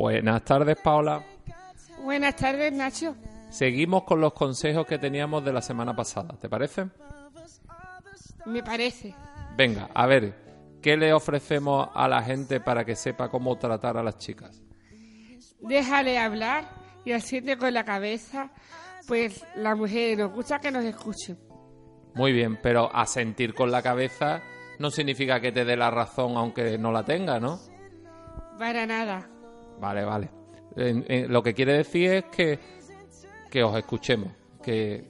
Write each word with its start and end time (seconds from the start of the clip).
Buenas 0.00 0.42
tardes, 0.46 0.78
Paola. 0.78 1.22
Buenas 2.02 2.34
tardes, 2.34 2.72
Nacho. 2.72 3.14
Seguimos 3.50 4.04
con 4.04 4.18
los 4.18 4.32
consejos 4.32 4.86
que 4.86 4.96
teníamos 4.96 5.44
de 5.44 5.52
la 5.52 5.60
semana 5.60 5.94
pasada, 5.94 6.38
¿te 6.40 6.48
parece? 6.48 6.86
Me 8.46 8.62
parece. 8.62 9.14
Venga, 9.58 9.90
a 9.92 10.06
ver, 10.06 10.78
¿qué 10.80 10.96
le 10.96 11.12
ofrecemos 11.12 11.90
a 11.92 12.08
la 12.08 12.22
gente 12.22 12.60
para 12.60 12.82
que 12.86 12.96
sepa 12.96 13.28
cómo 13.28 13.58
tratar 13.58 13.98
a 13.98 14.02
las 14.02 14.16
chicas? 14.16 14.62
Déjale 15.60 16.18
hablar 16.18 16.64
y 17.04 17.12
asiente 17.12 17.58
con 17.58 17.74
la 17.74 17.84
cabeza, 17.84 18.50
pues 19.06 19.44
la 19.54 19.74
mujer 19.74 20.16
nos 20.16 20.32
gusta 20.32 20.60
que 20.60 20.70
nos 20.70 20.82
escuchen. 20.86 21.38
Muy 22.14 22.32
bien, 22.32 22.58
pero 22.62 22.90
asentir 22.90 23.52
con 23.52 23.70
la 23.70 23.82
cabeza 23.82 24.40
no 24.78 24.90
significa 24.90 25.42
que 25.42 25.52
te 25.52 25.66
dé 25.66 25.76
la 25.76 25.90
razón 25.90 26.38
aunque 26.38 26.78
no 26.78 26.90
la 26.90 27.04
tenga, 27.04 27.38
¿no? 27.38 27.60
Para 28.58 28.86
nada. 28.86 29.28
Vale, 29.80 30.04
vale. 30.04 30.30
En- 30.76 31.04
en- 31.08 31.32
lo 31.32 31.42
que 31.42 31.54
quiere 31.54 31.72
decir 31.78 32.10
es 32.12 32.24
que, 32.26 32.58
que 33.50 33.62
os 33.64 33.76
escuchemos, 33.76 34.30
que, 34.62 35.04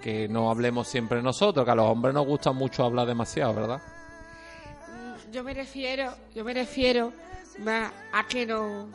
que 0.00 0.28
no 0.28 0.50
hablemos 0.50 0.88
siempre 0.88 1.20
nosotros, 1.22 1.64
que 1.64 1.70
a 1.70 1.74
los 1.74 1.86
hombres 1.86 2.14
nos 2.14 2.26
gusta 2.26 2.52
mucho 2.52 2.84
hablar 2.84 3.06
demasiado, 3.06 3.54
¿verdad? 3.54 3.82
Yo 5.32 5.42
me 5.42 5.52
refiero, 5.52 6.14
yo 6.34 6.44
me 6.44 6.54
refiero 6.54 7.12
más 7.58 7.92
a 8.12 8.26
que 8.26 8.46
no, 8.46 8.86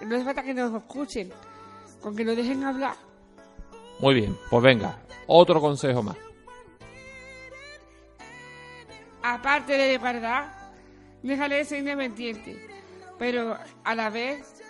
no 0.00 0.14
hace 0.16 0.24
falta 0.24 0.42
que 0.42 0.54
nos 0.54 0.72
escuchen, 0.74 1.30
con 2.00 2.14
que 2.16 2.24
nos 2.24 2.36
dejen 2.36 2.62
hablar. 2.64 2.94
Muy 3.98 4.14
bien, 4.14 4.38
pues 4.48 4.62
venga, 4.62 4.96
otro 5.26 5.60
consejo 5.60 6.02
más. 6.04 6.16
Aparte 9.22 9.72
de 9.76 9.98
verdad, 9.98 10.52
déjale 11.22 11.64
ser 11.64 11.80
independiente, 11.80 12.56
pero 13.18 13.56
a 13.84 13.94
la 13.94 14.08
vez, 14.10 14.62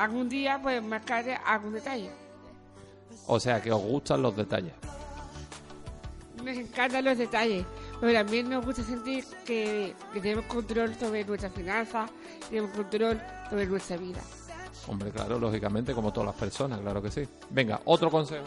algún 0.00 0.28
día 0.28 0.58
pues 0.62 0.82
marcarle 0.82 1.38
algún 1.44 1.74
detalle. 1.74 2.10
O 3.26 3.38
sea, 3.38 3.60
que 3.60 3.70
os 3.70 3.82
gustan 3.82 4.22
los 4.22 4.34
detalles. 4.34 4.72
Nos 6.42 6.56
encantan 6.56 7.04
los 7.04 7.18
detalles, 7.18 7.66
pero 8.00 8.12
también 8.14 8.48
nos 8.48 8.64
gusta 8.64 8.82
sentir 8.82 9.24
que, 9.44 9.94
que 10.12 10.20
tenemos 10.20 10.46
control 10.46 10.94
sobre 10.94 11.24
nuestras 11.24 11.52
finanzas, 11.52 12.10
tenemos 12.48 12.70
control 12.70 13.20
sobre 13.50 13.66
nuestra 13.66 13.96
vida. 13.98 14.20
Hombre, 14.86 15.10
claro, 15.10 15.38
lógicamente, 15.38 15.92
como 15.92 16.10
todas 16.10 16.28
las 16.28 16.36
personas, 16.36 16.80
claro 16.80 17.02
que 17.02 17.10
sí. 17.10 17.28
Venga, 17.50 17.80
otro 17.84 18.10
consejo. 18.10 18.46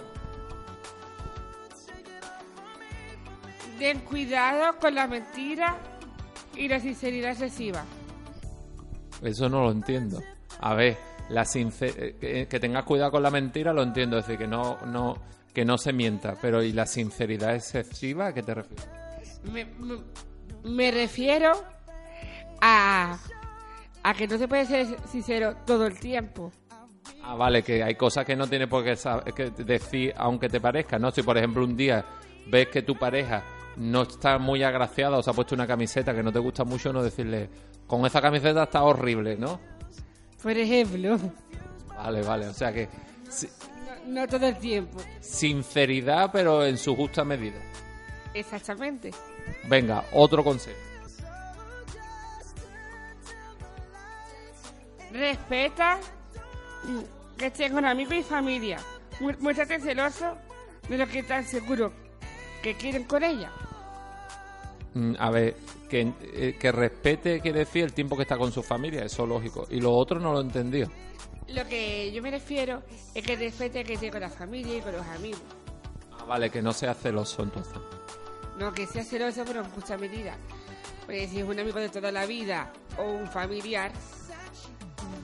Ten 3.78 4.00
cuidado 4.00 4.80
con 4.80 4.96
la 4.96 5.08
mentira 5.08 5.78
y 6.56 6.68
la 6.68 6.80
sinceridad 6.80 7.32
excesiva. 7.32 7.84
Eso 9.22 9.48
no 9.50 9.64
lo 9.66 9.72
entiendo. 9.72 10.20
A 10.60 10.74
ver, 10.74 10.98
la 11.30 11.44
sincer- 11.46 11.94
eh, 11.98 12.16
que, 12.20 12.48
que 12.48 12.60
tengas 12.60 12.84
cuidado 12.84 13.12
con 13.12 13.24
la 13.24 13.32
mentira 13.32 13.74
lo 13.74 13.84
entiendo, 13.84 14.18
es 14.18 14.26
decir, 14.28 14.40
que 14.40 14.48
no, 14.48 14.78
no, 14.88 15.18
que 15.54 15.66
no 15.66 15.78
se 15.78 15.94
mienta. 15.94 16.36
Pero 16.42 16.62
¿y 16.64 16.72
la 16.74 16.86
sinceridad 16.86 17.56
excesiva? 17.56 18.28
¿A 18.28 18.34
qué 18.34 18.44
te 18.44 18.54
refieres? 18.54 18.88
Me, 19.52 19.66
me- 19.66 20.02
me 20.64 20.92
refiero 20.92 21.52
a, 22.62 23.18
a 24.04 24.14
que 24.14 24.28
no 24.28 24.38
se 24.38 24.48
puede 24.48 24.66
ser 24.66 24.88
sincero 25.08 25.56
todo 25.66 25.86
el 25.88 26.00
tiempo. 26.00 26.52
Ah, 27.22 27.36
vale, 27.36 27.64
que 27.64 27.84
hay 27.84 27.96
cosas 27.96 28.26
que 28.26 28.36
no 28.36 28.48
tienes 28.48 28.68
por 28.68 28.84
qué 28.84 28.96
que 29.36 29.50
decir 29.64 30.14
aunque 30.18 30.50
te 30.50 30.60
parezca, 30.60 31.00
¿no? 31.00 31.12
Si 31.12 31.22
por 31.22 31.38
ejemplo 31.38 31.64
un 31.64 31.76
día 31.76 32.06
ves 32.48 32.68
que 32.68 32.82
tu 32.82 32.96
pareja 32.96 33.44
no 33.78 34.04
está 34.04 34.38
muy 34.38 34.62
agraciada 34.64 35.18
o 35.18 35.24
se 35.24 35.30
ha 35.30 35.34
puesto 35.34 35.56
una 35.56 35.66
camiseta 35.68 36.14
que 36.14 36.22
no 36.24 36.32
te 36.32 36.40
gusta 36.40 36.64
mucho, 36.64 36.94
no 36.94 37.02
decirle, 37.02 37.50
con 37.88 38.06
esa 38.06 38.22
camiseta 38.22 38.64
está 38.64 38.84
horrible, 38.84 39.36
¿no? 39.38 39.60
Por 40.44 40.58
ejemplo, 40.58 41.18
Vale, 41.88 42.22
vale, 42.22 42.48
o 42.48 42.54
sea 42.54 42.72
que 42.74 42.90
si- 43.30 43.48
no, 44.08 44.22
no 44.22 44.28
todo 44.28 44.46
el 44.48 44.58
tiempo. 44.58 45.00
sinceridad 45.22 46.30
pero 46.34 46.66
en 46.66 46.78
su 46.78 46.96
justa 46.96 47.24
medida. 47.24 47.58
Exactamente. 48.34 49.12
Venga, 49.70 50.04
otro 50.12 50.44
consejo. 50.44 50.78
Respeta 55.12 56.00
mm, 56.84 57.38
que 57.38 57.46
estén 57.48 57.74
con 57.74 57.86
amigos 57.86 58.16
y 58.16 58.24
familia. 58.24 58.80
Mu- 59.20 59.34
Muéstrate 59.40 59.80
celoso 59.80 60.38
de 60.90 60.98
lo 60.98 61.08
que 61.08 61.20
están 61.20 61.46
seguros 61.46 61.92
que 62.62 62.76
quieren 62.76 63.04
con 63.04 63.24
ella. 63.24 63.52
Mm, 64.96 65.16
A 65.18 65.32
ver, 65.32 65.56
que, 65.90 66.14
eh, 66.22 66.56
que 66.60 66.72
respete 66.72 67.40
quiere 67.42 67.60
decir 67.60 67.84
el 67.84 67.94
tiempo 67.94 68.16
que 68.16 68.24
está 68.24 68.38
con 68.38 68.52
su 68.52 68.62
familia, 68.62 69.04
eso 69.04 69.26
lógico. 69.26 69.68
Y 69.70 69.80
lo 69.80 69.92
otro 69.94 70.20
no 70.20 70.34
lo 70.34 70.40
he 70.40 70.44
entendido. 70.44 70.90
Lo 71.48 71.68
que 71.68 72.12
yo 72.12 72.22
me 72.22 72.32
refiero 72.32 72.84
es 73.14 73.26
que 73.26 73.36
respete 73.36 73.84
que 73.84 73.94
esté 73.94 74.10
con 74.12 74.22
la 74.22 74.30
familia 74.30 74.78
y 74.78 74.82
con 74.82 74.94
los 74.94 75.06
amigos. 75.08 75.42
Ah, 76.12 76.24
vale, 76.26 76.50
que 76.50 76.62
no 76.62 76.72
sea 76.74 76.94
celoso 76.94 77.44
entonces. 77.44 77.74
No 78.58 78.72
que 78.72 78.86
sea 78.88 79.04
celoso, 79.04 79.44
pero 79.46 79.62
en 79.62 79.70
justa 79.72 79.98
medida. 79.98 80.38
Porque 81.06 81.28
si 81.28 81.40
es 81.40 81.44
un 81.44 81.60
amigo 81.60 81.80
de 81.80 81.90
toda 81.90 82.12
la 82.12 82.26
vida 82.26 82.72
o 82.98 83.04
un 83.04 83.28
familiar, 83.28 83.92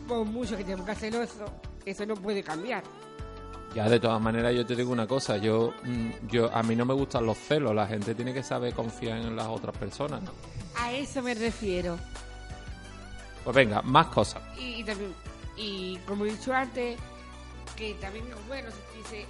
por 0.08 0.26
mucho 0.26 0.58
que 0.58 0.64
te 0.64 0.76
pongas 0.76 0.98
celoso, 0.98 1.46
eso 1.86 2.06
no 2.06 2.16
puede 2.16 2.44
cambiar. 2.44 2.84
Ya, 3.76 3.88
de 3.88 4.00
todas 4.00 4.20
maneras, 4.20 4.56
yo 4.56 4.66
te 4.66 4.76
digo 4.76 4.92
una 4.92 5.06
cosa, 5.06 5.38
yo, 5.38 5.74
mm, 5.84 6.28
yo 6.28 6.54
a 6.54 6.64
mí 6.64 6.76
no 6.76 6.86
me 6.86 6.94
gustan 6.94 7.26
los 7.26 7.38
celos, 7.38 7.76
la 7.76 7.86
gente 7.86 8.16
tiene 8.16 8.34
que 8.34 8.42
saber 8.42 8.74
confiar 8.74 9.20
en 9.20 9.36
las 9.36 9.48
otras 9.48 9.78
personas, 9.78 10.24
¿no? 10.24 10.32
A 10.76 10.92
eso 10.92 11.22
me 11.22 11.36
refiero. 11.36 11.98
Pues 13.44 13.56
venga, 13.56 13.82
más 13.84 14.08
cosas. 14.08 14.42
Y, 14.58 14.82
y 14.82 14.84
también, 14.84 15.14
y 15.56 15.98
como 16.08 16.26
he 16.26 16.32
dicho 16.32 16.52
antes, 16.52 16.98
que 17.76 17.94
también 17.96 18.26
es 18.28 18.48
bueno 18.48 18.70
sentirse, 18.72 19.26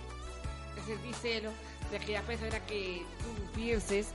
sentir 0.87 1.15
celo 1.15 1.51
de 1.91 1.97
aquellas 1.97 2.23
personas 2.23 2.61
que 2.61 3.03
tú 3.19 3.51
pienses 3.53 4.13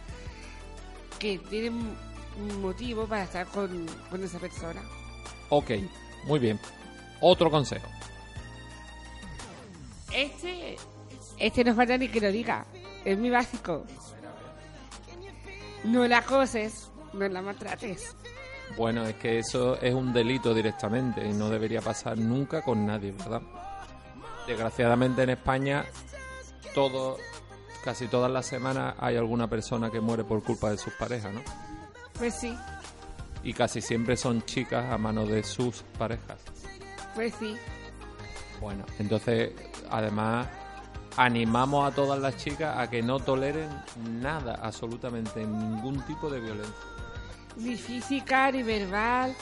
que 1.18 1.38
tienen 1.38 1.96
un 2.38 2.62
motivo 2.62 3.06
para 3.06 3.24
estar 3.24 3.46
con, 3.46 3.86
con 4.10 4.24
esa 4.24 4.38
persona. 4.38 4.82
Ok, 5.50 5.70
muy 6.26 6.38
bien. 6.38 6.58
Otro 7.20 7.50
consejo. 7.50 7.86
Este, 10.14 10.76
este 11.38 11.64
no 11.64 11.74
falta 11.74 11.98
ni 11.98 12.08
que 12.08 12.20
lo 12.20 12.30
diga. 12.30 12.64
Es 13.04 13.18
mi 13.18 13.30
básico. 13.30 13.84
No 15.84 16.06
la 16.06 16.18
acoses, 16.18 16.90
no 17.12 17.28
la 17.28 17.42
maltrates. 17.42 18.16
Bueno, 18.76 19.04
es 19.06 19.14
que 19.16 19.38
eso 19.38 19.78
es 19.80 19.92
un 19.92 20.12
delito 20.12 20.54
directamente 20.54 21.26
y 21.26 21.32
no 21.34 21.50
debería 21.50 21.80
pasar 21.82 22.16
nunca 22.18 22.62
con 22.62 22.86
nadie, 22.86 23.12
¿verdad? 23.12 23.42
Desgraciadamente 24.46 25.22
en 25.22 25.30
España, 25.30 25.84
todo, 26.74 27.18
casi 27.84 28.08
todas 28.08 28.30
las 28.30 28.46
semanas 28.46 28.94
hay 28.98 29.16
alguna 29.16 29.48
persona 29.48 29.90
que 29.90 30.00
muere 30.00 30.24
por 30.24 30.42
culpa 30.42 30.70
de 30.70 30.78
sus 30.78 30.94
parejas, 30.94 31.32
¿no? 31.34 31.42
Pues 32.18 32.34
sí, 32.34 32.56
Y 33.42 33.52
casi 33.52 33.80
siempre 33.82 34.16
son 34.16 34.42
chicas 34.42 34.90
a 34.90 34.96
mano 34.96 35.26
de 35.26 35.42
sus 35.42 35.82
parejas. 35.98 36.38
pues 37.14 37.34
sí. 37.38 37.56
Bueno, 38.60 38.84
entonces, 38.98 39.52
además, 39.90 40.46
animamos 41.16 41.90
a 41.90 41.94
todas 41.94 42.18
las 42.18 42.36
chicas 42.36 42.76
a 42.78 42.88
que 42.88 43.02
no 43.02 43.18
toleren 43.18 43.68
nada, 44.20 44.58
absolutamente 44.62 45.44
ningún 45.44 46.00
tipo 46.06 46.30
de 46.30 46.40
violencia. 46.40 46.74
Ni 47.56 47.76
física, 47.76 48.50
ni 48.50 48.62
verbal, 48.62 49.34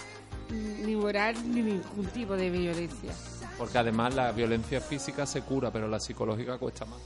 ni 0.51 0.95
moral, 0.97 1.35
ni 1.47 1.63
ningún 1.63 2.07
tipo 2.13 2.37
de 2.37 2.51
violencia. 2.51 3.13
Porque 3.57 3.79
además 3.79 4.15
la 4.15 4.33
violencia 4.33 4.81
física 4.81 5.25
se 5.27 5.43
cura, 5.43 5.71
pero 5.71 5.89
la 5.89 6.01
psicológica 6.01 6.59
cuesta 6.59 6.85
más. 6.85 7.01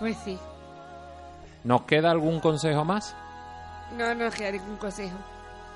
Pues 0.00 0.16
sí. 0.24 0.38
¿Nos 1.64 1.82
queda 1.82 2.10
algún 2.10 2.40
consejo 2.40 2.84
más? 2.84 3.14
No 3.96 4.14
nos 4.14 4.34
queda 4.34 4.52
ningún 4.52 4.76
consejo. 4.76 5.16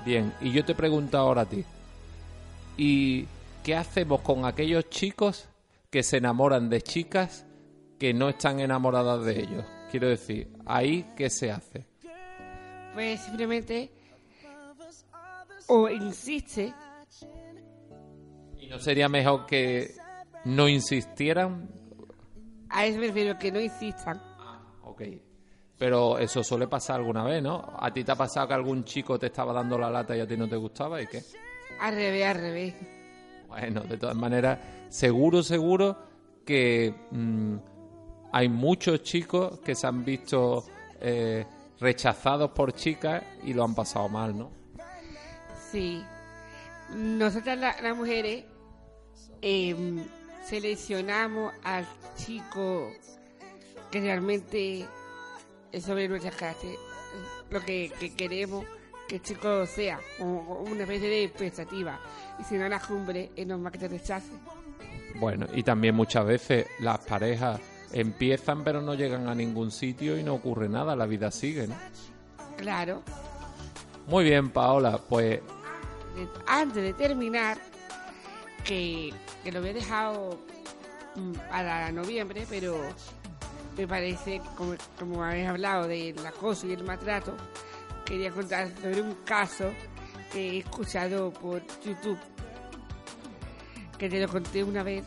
Bien, 0.03 0.33
y 0.41 0.51
yo 0.51 0.65
te 0.65 0.75
pregunto 0.75 1.17
ahora 1.17 1.43
a 1.43 1.45
ti. 1.45 1.63
¿Y 2.75 3.27
qué 3.63 3.75
hacemos 3.75 4.21
con 4.21 4.45
aquellos 4.45 4.89
chicos 4.89 5.47
que 5.97 6.03
se 6.03 6.17
enamoran 6.17 6.69
de 6.69 6.83
chicas 6.83 7.47
que 7.97 8.13
no 8.13 8.29
están 8.29 8.59
enamoradas 8.59 9.25
de 9.25 9.39
ellos? 9.39 9.65
Quiero 9.89 10.07
decir, 10.07 10.47
¿ahí 10.63 11.11
qué 11.15 11.27
se 11.27 11.49
hace? 11.49 11.87
Pues 12.93 13.19
simplemente 13.21 13.89
o 15.65 15.89
insiste 15.89 16.71
¿Y 18.59 18.67
no 18.67 18.77
sería 18.77 19.09
mejor 19.09 19.47
que 19.47 19.95
no 20.45 20.67
insistieran? 20.67 21.67
A 22.69 22.85
eso 22.85 22.99
me 22.99 23.07
refiero, 23.07 23.39
que 23.39 23.51
no 23.51 23.59
insistan. 23.59 24.21
Ok. 24.83 25.01
Pero 25.79 26.19
eso 26.19 26.43
suele 26.43 26.67
pasar 26.67 26.97
alguna 26.97 27.23
vez, 27.23 27.41
¿no? 27.41 27.73
¿A 27.79 27.91
ti 27.91 28.03
te 28.03 28.11
ha 28.11 28.15
pasado 28.15 28.49
que 28.49 28.53
algún 28.53 28.83
chico 28.83 29.17
te 29.17 29.25
estaba 29.25 29.51
dando 29.51 29.79
la 29.79 29.89
lata 29.89 30.15
y 30.15 30.19
a 30.19 30.27
ti 30.27 30.37
no 30.37 30.47
te 30.47 30.57
gustaba 30.57 31.01
y 31.01 31.07
qué? 31.07 31.23
Al 31.79 31.95
revés, 31.95 32.25
al 32.27 32.37
revés. 32.37 32.96
Bueno, 33.47 33.81
de 33.81 33.97
todas 33.97 34.15
maneras, 34.15 34.59
seguro, 34.89 35.41
seguro 35.43 35.97
que 36.45 36.93
mm, 37.11 37.55
hay 38.31 38.49
muchos 38.49 39.03
chicos 39.03 39.59
que 39.59 39.73
se 39.75 39.87
han 39.87 40.03
visto 40.03 40.65
eh, 41.01 41.45
rechazados 41.79 42.51
por 42.51 42.73
chicas 42.73 43.23
y 43.43 43.53
lo 43.53 43.63
han 43.63 43.73
pasado 43.75 44.09
mal, 44.09 44.37
¿no? 44.37 44.51
Sí. 45.71 46.03
Nosotras 46.95 47.57
la- 47.57 47.81
las 47.81 47.95
mujeres 47.95 48.45
em, 49.41 50.03
seleccionamos 50.45 51.53
al 51.63 51.85
chico 52.15 52.89
que 53.91 54.01
realmente 54.01 54.85
es 55.71 55.83
sobre 55.83 56.07
nuestras 56.07 56.35
clases, 56.35 56.77
lo 57.49 57.61
que 57.61 57.91
queremos 58.17 58.65
que 59.07 59.15
el 59.15 59.21
chico 59.21 59.65
sea, 59.65 59.99
como 60.17 60.59
una 60.61 60.81
especie 60.81 61.07
de 61.07 61.23
expectativa. 61.23 61.99
Y 62.39 62.43
si 62.43 62.55
no 62.55 62.67
la 62.67 62.79
cumbre, 62.79 63.31
es 63.35 63.47
normal 63.47 63.71
que 63.71 63.79
te 63.79 63.87
rechace. 63.87 64.31
Bueno, 65.15 65.47
y 65.53 65.63
también 65.63 65.95
muchas 65.95 66.25
veces 66.25 66.67
las 66.79 66.99
parejas 66.99 67.59
empiezan 67.91 68.63
pero 68.63 68.81
no 68.81 68.93
llegan 68.93 69.27
a 69.27 69.35
ningún 69.35 69.71
sitio 69.71 70.17
y 70.17 70.23
no 70.23 70.35
ocurre 70.35 70.67
nada, 70.67 70.95
la 70.95 71.05
vida 71.05 71.31
sigue, 71.31 71.67
¿no? 71.67 71.75
Claro. 72.57 73.01
Muy 74.07 74.25
bien, 74.25 74.49
Paola, 74.49 74.99
pues 75.09 75.41
antes 76.47 76.83
de 76.83 76.93
terminar, 76.93 77.57
que, 78.63 79.13
que 79.43 79.51
lo 79.51 79.59
había 79.59 79.73
dejado 79.73 80.39
mm, 81.15 81.33
para 81.49 81.91
noviembre, 81.91 82.45
pero 82.49 82.77
me 83.77 83.87
parece, 83.87 84.41
como, 84.55 84.75
como 84.97 85.23
habéis 85.23 85.47
hablado 85.47 85.87
del 85.87 86.25
acoso 86.25 86.67
y 86.67 86.73
el 86.73 86.83
maltrato, 86.83 87.35
quería 88.07 88.31
contar 88.31 88.69
sobre 88.81 89.01
un 89.01 89.13
caso 89.25 89.71
que 90.31 90.49
he 90.51 90.57
escuchado 90.59 91.31
por 91.31 91.61
YouTube, 91.83 92.17
que 93.97 94.09
te 94.09 94.19
lo 94.19 94.27
conté 94.27 94.63
una 94.63 94.83
vez, 94.83 95.03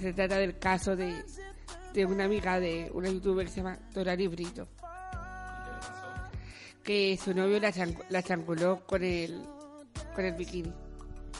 se 0.00 0.12
trata 0.12 0.38
del 0.38 0.58
caso 0.58 0.94
de, 0.96 1.24
de 1.92 2.06
una 2.06 2.24
amiga 2.24 2.60
de 2.60 2.90
una 2.94 3.08
youtuber 3.08 3.46
que 3.46 3.52
se 3.52 3.56
llama 3.58 3.78
Dorari 3.92 4.28
Brito, 4.28 4.68
que 6.82 7.18
su 7.22 7.34
novio 7.34 7.58
la, 7.60 7.72
la 8.08 8.22
chanculó 8.22 8.84
con 8.86 9.02
el, 9.02 9.42
con 10.14 10.24
el 10.24 10.34
bikini. 10.34 10.72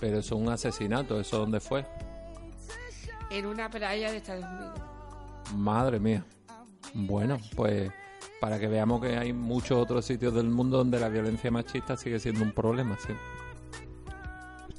pero 0.01 0.19
eso 0.19 0.35
es 0.35 0.41
un 0.41 0.49
asesinato, 0.49 1.21
¿eso 1.21 1.39
dónde 1.39 1.61
fue? 1.61 1.87
en 3.31 3.47
una 3.47 3.69
playa 3.69 4.11
de 4.13 4.19
Estados 4.19 4.45
Unidos. 4.45 4.81
Madre 5.57 5.99
mía. 5.99 6.25
Bueno, 6.93 7.39
pues 7.57 7.91
para 8.41 8.59
que 8.59 8.67
veamos 8.67 9.01
que 9.01 9.17
hay 9.17 9.33
muchos 9.33 9.79
otros 9.79 10.05
sitios 10.05 10.35
del 10.35 10.49
mundo 10.49 10.79
donde 10.79 10.99
la 10.99 11.09
violencia 11.09 11.51
machista 11.51 11.97
sigue 11.97 12.19
siendo 12.19 12.43
un 12.43 12.53
problema, 12.53 12.97
sí. 12.99 13.13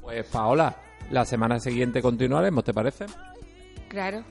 Pues 0.02 0.26
Paola, 0.28 0.76
la 1.10 1.26
semana 1.26 1.60
siguiente 1.60 2.02
continuaremos, 2.02 2.64
¿te 2.64 2.74
parece? 2.74 3.06
Claro. 3.90 4.24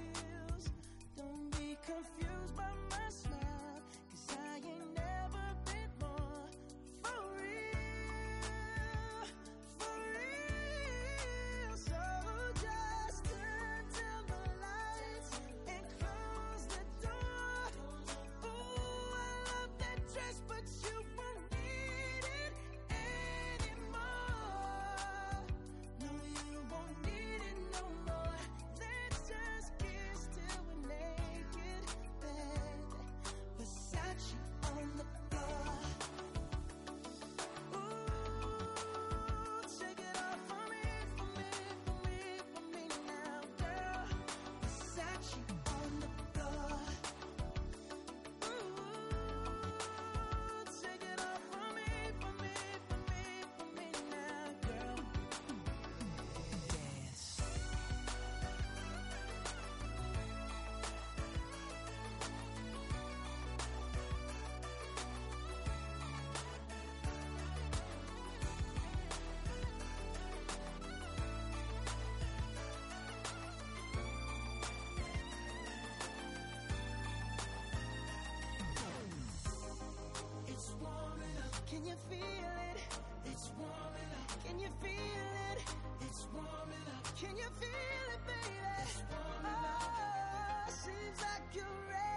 You 81.95 82.17
feel 82.17 82.51
it? 82.73 82.81
It's 83.25 83.53
warming 83.57 84.11
up. 84.19 84.45
Can 84.45 84.59
you 84.59 84.69
feel 84.83 85.31
it? 85.53 85.63
It's 86.01 86.27
warming 86.35 86.87
up. 86.97 87.07
Can 87.17 87.37
you 87.37 87.49
feel 87.61 88.07
it, 88.15 88.21
baby? 88.27 88.59
It's 88.83 89.03
warming 89.11 89.65
up. 89.65 89.83
Oh, 89.83 90.71
seems 90.71 91.21
like 91.23 91.43
you're 91.55 91.65
ready 91.89 92.14